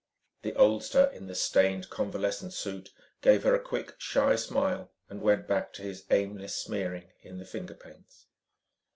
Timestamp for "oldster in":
0.55-1.27